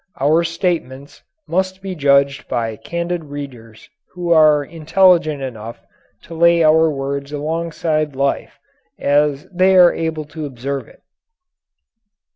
Our 0.19 0.43
statements 0.43 1.21
must 1.47 1.79
be 1.83 1.93
judged 1.93 2.47
by 2.47 2.75
candid 2.77 3.25
readers 3.25 3.87
who 4.13 4.31
are 4.33 4.63
intelligent 4.65 5.43
enough 5.43 5.79
to 6.23 6.33
lay 6.33 6.63
our 6.63 6.89
words 6.89 7.31
alongside 7.31 8.15
life 8.15 8.57
as 8.97 9.45
they 9.53 9.75
are 9.75 9.93
able 9.93 10.25
to 10.25 10.47
observe 10.47 10.87
it. 10.87 11.03